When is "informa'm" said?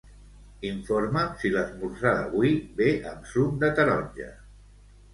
0.69-1.35